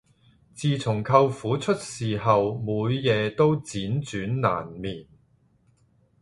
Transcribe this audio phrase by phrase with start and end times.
[0.55, 5.05] 自從舅父出事後每夜都輾轉難眠